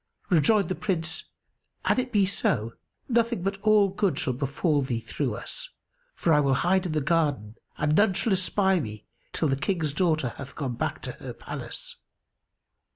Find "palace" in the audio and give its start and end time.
11.33-11.97